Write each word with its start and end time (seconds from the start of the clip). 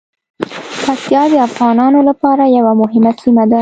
پکتیا 0.83 1.23
د 1.31 1.35
افغانانو 1.47 1.99
لپاره 2.09 2.43
یوه 2.57 2.73
مهمه 2.81 3.11
سیمه 3.21 3.43
ده. 3.51 3.59